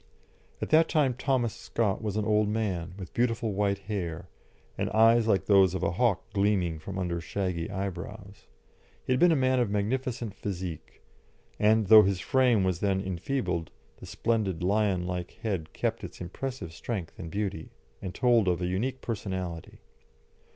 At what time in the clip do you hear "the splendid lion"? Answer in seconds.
13.97-15.05